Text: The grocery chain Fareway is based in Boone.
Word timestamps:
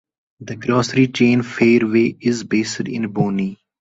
The 0.39 0.55
grocery 0.55 1.09
chain 1.09 1.43
Fareway 1.43 2.17
is 2.19 2.43
based 2.43 2.79
in 2.79 3.11
Boone. 3.13 3.57